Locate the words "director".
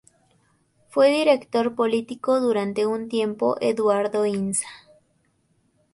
1.11-1.75